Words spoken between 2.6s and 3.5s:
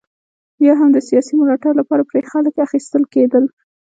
اخیستل کېدل.